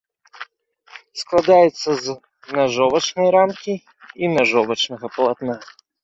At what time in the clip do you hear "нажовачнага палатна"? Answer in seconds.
4.39-5.55